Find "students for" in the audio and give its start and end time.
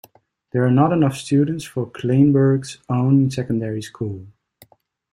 1.15-1.85